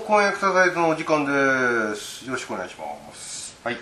[0.00, 3.76] 浅野です闘魂エクササイズのお時間ですよろしくお願いしますはい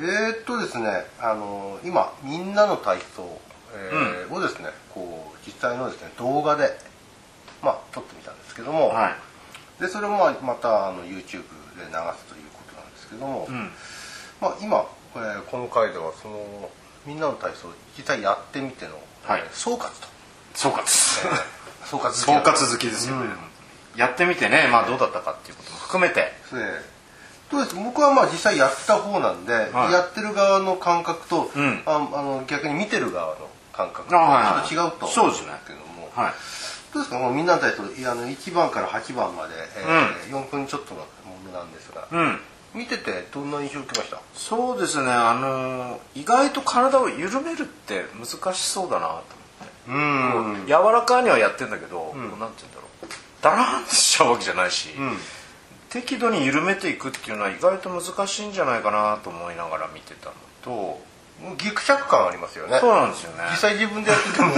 [0.00, 3.40] えー、っとですねあの今みんなの体操、
[3.74, 6.76] えーをですねこう実際のですね動画で
[7.62, 9.14] まあ撮ってみたんですけども、はい
[9.80, 11.42] でそれをまたあの YouTube で流すという
[12.52, 13.70] ことなんですけども、うん
[14.40, 14.84] まあ、今、
[15.14, 16.68] えーこの回ではその
[17.06, 20.08] みんなの体操実際やってみての、はい総括と、
[20.54, 23.26] 総括えー総括総括好きですよね、
[23.96, 26.20] やってみてねまあどうだったかっていうことも含めて。
[26.20, 26.98] ええ
[27.50, 29.92] そうです僕はまあ実際やった方なんで、はい。
[29.92, 31.82] やってる側の感覚と、うん。
[31.86, 36.32] ああの逆に見てる側の感覚とちょっと違うとそうですねけども、はい。
[36.92, 37.18] どうですか？
[37.18, 41.06] もうみんなの体操いやあの1番から8番まで、えー4分ちょっとのも
[41.46, 42.38] のなんですが、うん。
[42.74, 44.20] 見ててどんな印象を受けました？
[44.34, 45.10] そうですね。
[45.10, 50.58] あの意外と体を緩めるって難しそうだなと思って。
[50.60, 50.66] うん。
[50.66, 52.77] 柔らかにはやってんだけど、こうなんて言うんだ
[53.50, 55.16] ダラーンとしちゃうわけじゃないし、ん。
[55.90, 61.00] 適度に緩めていくっていうのは意外と難しいんじゃないかなと思いながら見てたのと
[61.56, 62.78] ギクシャク感ありますよね。
[62.80, 63.44] そうなんですよね。
[63.50, 64.50] 実際自分でやってても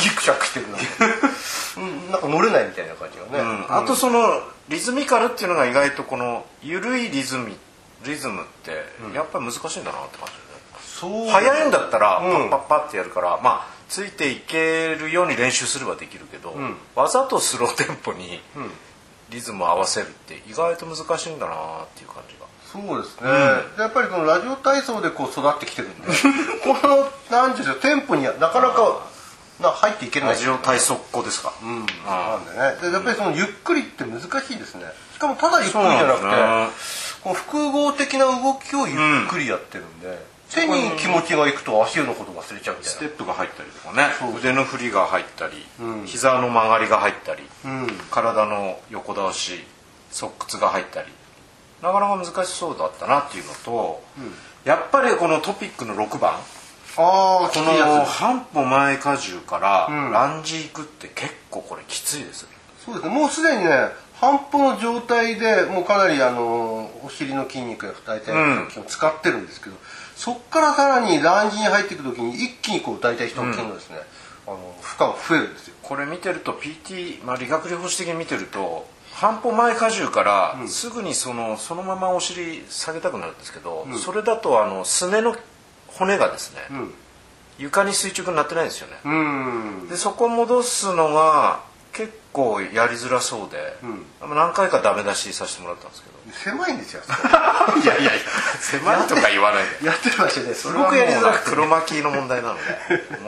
[0.00, 0.86] ギクシャクしてるなんて、
[1.76, 3.76] うん、なんか乗れないみたいな感じがね、うん。
[3.76, 7.50] あとそのリズミカルっていうのが意外とこの緩いリズム
[8.04, 10.32] リズムってやっぱり難しいんだなって感じ
[11.00, 12.34] そうで、早いんだったらパうん。
[12.46, 16.76] ッパッパってやるから、まあついていけるように練習すればできるけど、ん。
[16.94, 18.40] わざとスローテンポにん。
[19.28, 21.54] リズムを合わせるって意外と難しいんだな
[21.84, 22.46] っていう感じが。
[22.72, 23.28] そうですね、
[23.76, 26.06] でやっぱりこのラジオ体操でこう育ってきてるんで
[26.64, 29.00] このなんていうんですかテンポにはなかなか
[29.60, 30.30] な入っていけない。
[30.30, 31.86] ラジオ体操っ子ですか、うん。
[32.06, 32.90] あなんでね。
[32.90, 34.86] でやっぱりそのゆっくりって難しいですね。
[35.12, 36.26] しかもただゆっくりじゃなくて
[37.24, 40.18] こう複合的な動きをゆっくりやってるんで、
[40.50, 44.12] 手に気持ちがいくと足のこと忘れちゃうみたいステップが入ったりとかね。
[44.18, 46.06] そう腕の振りが入ったり、うん。
[46.06, 47.86] 膝の曲がりが入ったり、なうん。
[48.10, 49.64] 体の横倒し
[50.10, 51.08] 側屈が入ったり。
[51.80, 54.02] なかなか難しそうだったなっていうのと、
[54.64, 56.34] やっぱりこのトピックの6番。
[56.34, 56.38] あ
[56.94, 60.12] この半歩前荷重からうん。
[60.12, 62.46] ランジ行くって結構これきついです
[62.84, 63.14] そうですね。
[63.14, 63.88] もうすでにね
[64.22, 69.74] 半歩の状態でもうかなりあのお尻の筋肉や大腿の筋を使ってるんですけど、
[70.14, 73.96] そっからさらにランジに入っていく時に一気にこう大腿四頭筋のですね、
[74.46, 75.74] あの負荷が増えるんですよ。
[75.82, 85.34] これ見てると PT、まあ、理学療法士的に見てると半歩前荷重からすぐにそのそのままお尻下げたくなるんですけど、それだとあのすねの
[85.88, 86.94] 骨がですね、うん。
[87.58, 89.10] 床に垂直になってないんですよね、う
[89.84, 89.88] ん。
[89.88, 93.76] でそこ戻すのが結構やりづらそうで、
[94.20, 96.12] 何回かダメ出しさせてもらったんですけど。
[96.32, 97.02] 狭いんですよ。
[97.82, 98.22] いやいやいや
[98.60, 99.86] 狭いとか言わないで。
[99.86, 102.62] やってる場所ですすごくやりづらく黒巻きの問題なので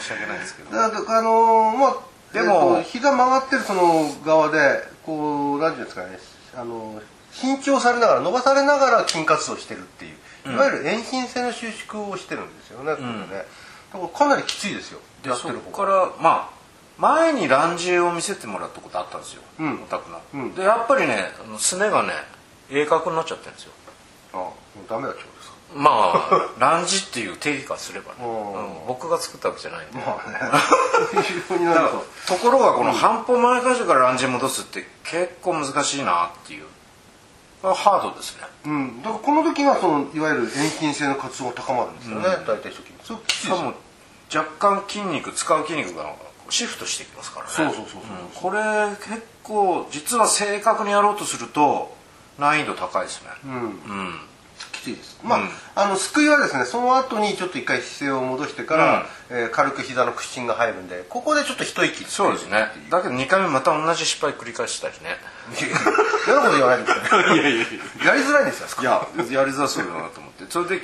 [0.00, 0.76] 申し訳ないですけど。
[0.76, 1.96] だからあのーまあ
[2.32, 6.18] でもえっと膝曲がってるその側でこう何ていうんですかね
[6.56, 7.00] あの
[7.32, 10.12] 緊張されながら伸ばされながら筋活動してるってい
[10.46, 13.44] ういわゆる遠心性の収縮をしてるんですよね、これね。
[13.92, 16.57] だからかなりきついですよでそやってる方こからまあ
[16.98, 19.82] 前にランジを見せてもらったことあったんですよ、うん。
[19.82, 20.54] お宅の、うん。
[20.54, 22.12] でやっぱりねあのすねがね
[22.70, 23.72] 鋭角になっちゃってるんですよ。
[24.34, 24.54] あも
[24.84, 25.56] うダメだってことですか？
[25.74, 28.86] まあランジっていう定義からすればね、うんうん。
[28.88, 30.38] 僕が作ったわけじゃないんで、まあね。
[32.26, 36.64] とところがこの半歩前荷重からラン戻すって結構難しいなっていう。
[37.60, 38.42] ハードですね。
[38.66, 43.74] うん、だからこの時がそのいわゆる遠心性の活動が高まるんですよね、大体初期それきついですよしかも
[44.32, 46.14] 若干筋肉使う筋肉が
[46.50, 47.52] シフトしていきますからね。
[47.52, 48.02] そうそうそうそう。
[48.34, 48.60] これ
[48.96, 51.94] 結構実は正確にやろうとすると
[52.38, 53.28] 難易度高いですね。
[53.44, 53.52] うん。
[53.52, 54.20] うん。
[54.72, 55.20] きついです。
[55.22, 55.48] まあ,、うん。
[55.74, 62.68] あの救いはですねその後にちょっと一回姿勢を戻してから、えー軽く膝の屈伸が入るんでここでちょっと一息そうですね。
[62.90, 65.16] だけど2回目また同じ失敗繰り返したりね。
[66.26, 67.34] 嫌なこと言わないでください。
[67.36, 67.64] いやいや
[68.14, 69.06] りづらいんですよいや
[69.40, 70.44] やりづらそうだなと思って。
[70.50, 70.80] それで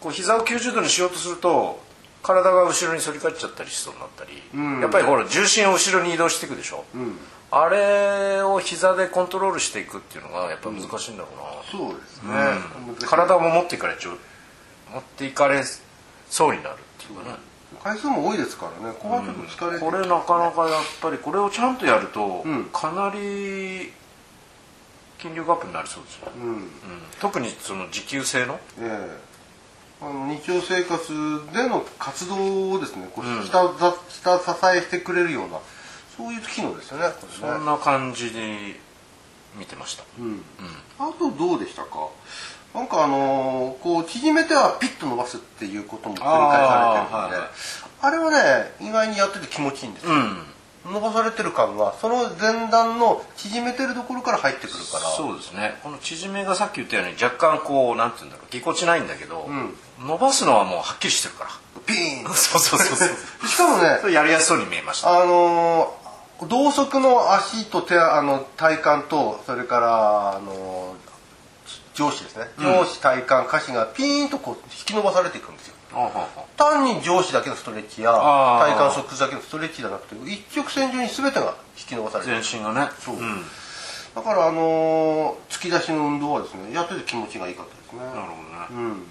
[0.00, 1.82] こう膝を90度にしようとすると
[2.22, 4.80] 体が後ろに反り返っちゃったりしそうになったり、ん。
[4.80, 6.84] やっぱりほら重心を後ろに移動していくでしょ、
[7.50, 12.32] あれを膝でコントロールしていくっていうのがやっぱ難しいんだろうな、そうですね、
[12.88, 12.94] うん。
[12.96, 14.18] 体も持っていかれちゃう
[14.92, 15.62] 持っていかれ
[16.28, 17.36] そうになるっていうかね、
[17.82, 18.94] 回数も多いですからね。
[19.00, 22.64] 後半ちょっと疲れて、これなかなかやっぱりこれをちゃんとやると、うん。
[22.72, 23.92] かなり
[25.20, 26.50] 筋力アップになりそうですよ、うん。
[26.50, 26.70] うん。
[27.20, 29.27] 特にその持久性のええ
[30.00, 31.12] あの日常生活
[31.52, 33.44] での活動をですねこううん。
[33.44, 33.68] 下,、
[34.08, 35.58] 下支えしてくれるような
[36.16, 37.12] そういう機能ですよねね。
[37.40, 38.76] そんな感じで
[39.56, 40.42] 見てました、うん。
[40.98, 42.08] あとどうでしたか？
[42.74, 47.32] なんかあのーこう縮めてはピッと伸ばすっていうことも繰り返されてるんであ,、はい。
[47.32, 47.50] はい
[48.12, 50.42] れはね意外にやってて気持ちいいんですよ、うん
[50.86, 55.00] 伸ばされてる感がその前段の縮めてるところから入ってくるから。
[55.10, 55.78] そうですね。
[55.82, 59.48] この縮めがさっき言ったように若干こうなんて言うんだろうぎこちないんだけど、
[60.00, 61.50] 伸ばすのはもうはっきりしてるから。
[61.86, 62.24] ピーン。
[62.24, 63.08] と そうそうそうそう。
[63.48, 65.10] しかもねやりやすそうに見えました。
[65.10, 65.98] あのー
[66.46, 71.08] 同側の足と手あの体幹とそれからあのー
[71.94, 72.46] 上肢ですね。
[72.58, 75.74] 上肢体幹下肢がピーンとこう引き伸ばされていくんですよ
[76.56, 82.42] 単に上肢だけのストレッチや体幹側屈だけのストレッチじゃなくて一直線上に全てが引き伸ばされてる。
[82.42, 82.90] 全身がね。
[82.98, 83.16] そう。
[83.16, 83.42] うん、
[84.14, 87.98] だからあのー突き出しの運動はですねやってて気持ちがいいかったですね。
[88.00, 88.36] なるほどね、
[88.70, 89.02] うん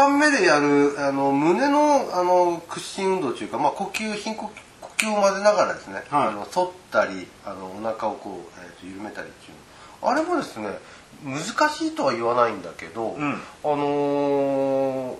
[0.00, 4.50] 番目でやるあの胸のあの屈伸運動というか、まあ、呼吸深呼
[4.80, 6.28] 呼吸を混ぜながらですね、はい。
[6.28, 9.52] あの反ったりあのお腹をこう、えーと緩めたりっていう
[10.02, 10.08] の。
[10.10, 10.68] あれもですね
[11.22, 13.32] 難しいとは言わないんだけど、うん。
[13.32, 15.16] あのー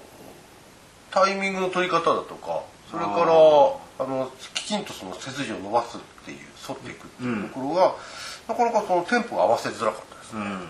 [1.10, 7.94] タイミングの取り方だとかそれからあのきちんとその背筋を伸ばすっていう反っていくっていうところが、
[8.48, 10.40] なかなかそのテンポが合わせづらかったですね。
[10.40, 10.60] うん、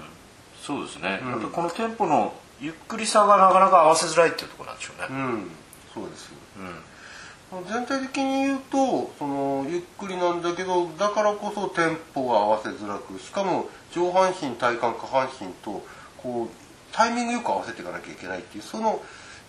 [0.62, 1.50] そうですね、うん。
[1.50, 5.50] このテンポのゆっくりさがなかなか合わせづらいっていうところなんでしょうね、うん、
[5.94, 6.32] そうです。
[6.58, 7.64] うん。
[7.68, 15.84] 全体的に言うとそのゆっくりなんだけどだからこそテンポが合わせづらくしかも上半身体幹下半身と
[16.22, 16.48] こう
[16.92, 19.02] タイミングよく合わせていかなきゃいけないっていうその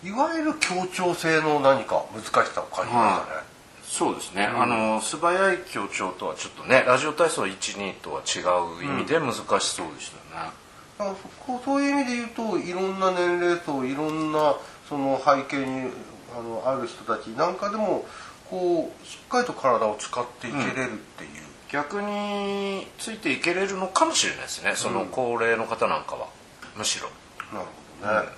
[0.04, 3.52] いわゆる協調性の何か難しさを感じましたね。
[3.84, 8.40] そうですね、あの素早い強調とはちょっとねラジオ体操12とは違
[8.80, 10.50] う意味で難しそうでしたよね、
[10.98, 14.56] だからそこうそういう意味で言うといろんな年齢層いろんな
[14.88, 15.90] その背景に
[16.36, 18.04] あのある人たちなんかでも
[18.48, 21.52] こうしっかりと体を使っていけれるっていう。
[21.72, 24.74] 逆についていけれるのかもしれないですね。
[24.76, 26.28] その高齢の方なんかは。
[26.76, 27.08] むしろ。
[27.50, 27.66] なる
[28.02, 28.28] ほどね。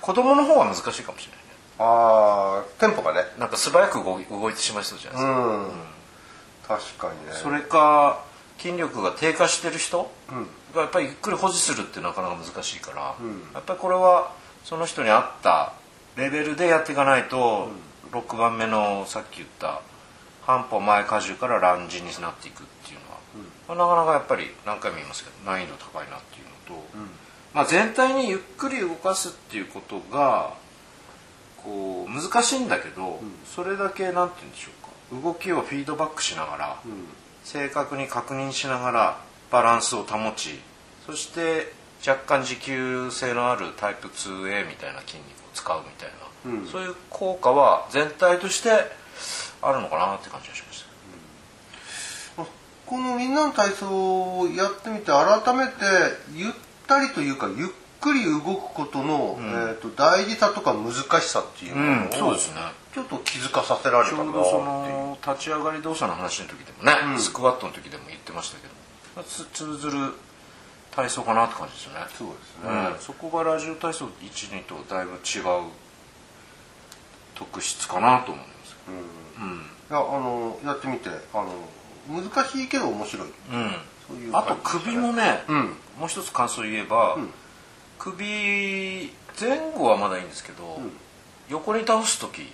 [0.00, 1.44] 子供の方は難しいかもしれないね。
[1.78, 3.20] ああテンポがね。
[3.38, 5.70] なんか素早く動い動いてしまいそうじゃないですか、うん、
[6.66, 7.32] 確かにね。
[7.34, 8.24] それか
[8.58, 10.46] 筋力が低下してる人うん。
[10.74, 13.52] がやっぱりゆっくり保持するってなかなか難しいから、うん。
[13.54, 14.32] やっぱりこれは
[14.64, 15.72] その人に合った
[16.16, 17.68] レベルでやっていかないと、
[18.12, 19.80] 6番目のさっき言った
[20.42, 26.86] 半歩前荷重からランジになっていくっていうのは、まあなかなかやっぱり何回も言いますけど難易度高いなっていうのと、
[27.52, 30.54] まあ、全体にゆっくり動かすっていうことが
[31.62, 35.28] こう難しいんだけど、それだけなんて言うんでしょうか。
[35.28, 36.76] 動きをフィードバックしながら、
[37.46, 39.20] 正確に確認しながら
[39.52, 40.58] バランスを保ち
[41.06, 41.72] そして
[42.06, 46.08] 若干持久性のあるタイプ 2A みたいな筋肉を使うみたい
[46.44, 46.66] な、うん。
[46.66, 48.70] そういう効果は全体として
[49.62, 50.86] あるのかなって感じがしました。
[52.86, 55.72] このみんなの体操をやってみて改めて
[56.34, 56.52] ゆっ
[56.86, 57.68] たりというかゆっ
[58.00, 62.60] くり動くことの、えー、と大事さとか難しさっていうものを、そうですね
[62.96, 67.20] ちょっと気づかさせられたなちょうどその立ち上がり動作の話の時でもね、うん。
[67.20, 69.22] スクワットの時でも言ってましたけど。
[69.22, 70.14] つ通ずる
[70.92, 72.06] 体操かなって感じですよね。
[72.16, 75.70] そうですね、うん、そこがラジオ体操12とだいぶ違う
[77.34, 78.76] 特質かなと思います。
[78.88, 79.44] うん。
[79.44, 79.60] うん、い
[79.90, 81.52] やあのやってみてあの
[82.08, 83.28] 難しいけど面白い。
[84.08, 85.58] そういうあと首もね、うん。
[85.98, 87.28] もう一つ感想言えば、ん。
[87.98, 90.80] 首前後はまだいいんですけど、
[91.50, 92.50] 横に倒す時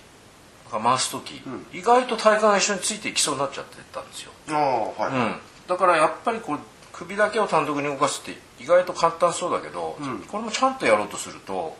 [0.79, 5.35] 回す時、う意外と体幹が一緒についていきそうになっちゃってたんですよ、はい、うん、
[5.67, 6.59] だからやっぱりこう
[6.93, 10.19] 首だけを単独に動かすって意外と簡単そうだけど、うん。
[10.19, 11.75] これもちゃんとやろうとすると、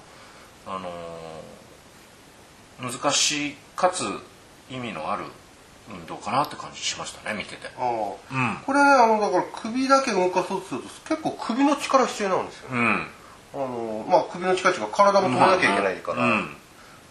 [0.67, 0.91] あのー
[2.81, 4.03] 難しいかつ
[4.69, 5.23] 意味のある
[5.89, 7.69] 運動かなって感じしましたね見てて。
[7.77, 8.17] こ
[8.73, 13.07] れねあのだから首だけ動かそうとすると結構首の力必要なんですよ、うん。
[13.53, 16.57] あのまあ首の力っていうか体も止めなきゃいけないから、うん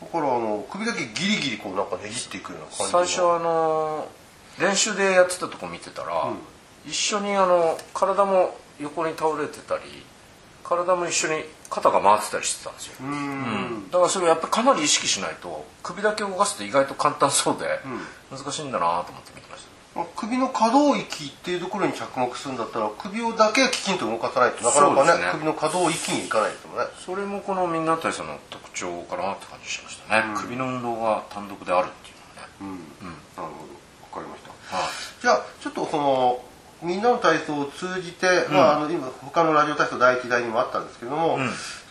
[0.02, 4.08] だからあの首だけギリギリこうなんかねじっていくような感じ最初あの
[4.58, 6.30] 練習でやってたとこ見てたら、
[6.84, 9.82] 一緒にあの体も横に倒れてたり
[10.62, 13.90] 体も一緒に肩が回ってたりしてたんですよ、うーん。
[13.90, 17.64] だからそれやっぱりかなり意識しないと首だけ動かすと意外と簡単そうで、
[18.30, 19.68] 難しいんだなと思って見てました。
[19.70, 19.81] まあ
[20.16, 25.30] 首の可動域っていうところに着目するんだったら首をだけきちんと動かさないとなかなかねね。
[25.32, 26.84] 首の可動域にいかないですもんね。
[27.04, 33.72] それもこのみんな体操の特徴かなって感じしましたね、首の運動が単独であるっていうのはね、うん、なるほど。
[34.18, 34.76] わかりました。
[34.76, 34.86] はい。
[35.20, 36.42] じゃあちょっとその
[36.82, 41.38] みんなの体操を通じて、まあ、あの今他のラジオ体操第一代にもあったんですけども、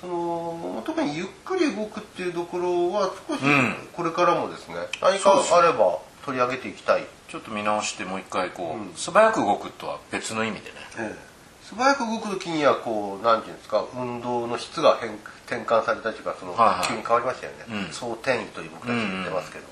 [0.02, 3.76] その特にゆっくり動くっていうところは少しん。
[3.94, 10.76] これからもですね、何かあれば取り上げていきたい、ちょっと見直してもう一回こう、素早く動くとは別の意味でね。
[11.00, 11.32] ええ。
[11.64, 15.16] 素早く動く時にはこうなんていうんですか運動の質が変
[15.48, 16.88] 転換されたというかその、はいはい。
[16.90, 17.94] 急に変わりましたよね、うん。
[17.94, 19.66] 総転移という僕たち言ってますけど、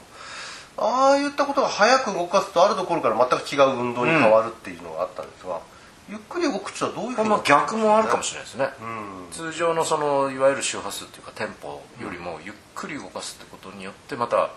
[0.78, 5.60] ああいったことが早く動かすとあるところから全く違う運動に変わるっていうのがあったんですが、
[6.08, 8.86] ゆっくり動くっていうのはどういうふうにまあ逆もあるかもしれないですね、う
[9.28, 9.32] ん。
[9.32, 14.51] 通常のそのいわゆる周波数っていうかテンポよりもゆっくり動かすってことによってまた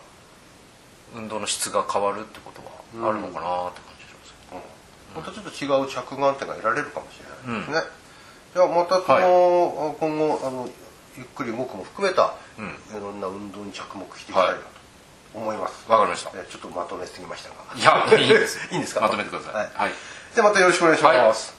[1.16, 4.60] 運動の質が変わるってことはあるのかなって感じしますけど、
[5.16, 7.82] またちょっと違う着眼点が得られるかもしれないですね、
[8.54, 9.96] じゃあまたその、はい。
[9.98, 10.68] 今後あの
[11.16, 12.68] ゆっくり動くも含めた、うん。
[12.68, 14.60] いろんな運動に着目していきたいなと
[15.34, 16.30] 思います、わかりました。
[16.34, 17.56] えちょっとまとめすぎましたが。
[17.76, 18.58] いやいいです。
[18.72, 19.00] いいんですか？
[19.00, 19.54] まとめてください。
[19.54, 19.70] はい。
[19.74, 19.92] はい。
[20.34, 21.54] じゃあまたよろしくお願いします、